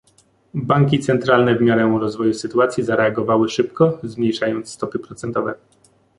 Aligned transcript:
Banki 0.53 0.99
centralne, 0.99 1.55
w 1.57 1.61
miarę 1.61 1.97
rozwoju 1.99 2.33
sytuacji, 2.33 2.83
zareagowały 2.83 3.49
szybko, 3.49 3.99
zmniejszając 4.03 4.69
stopy 4.69 4.99
procentowe 4.99 5.53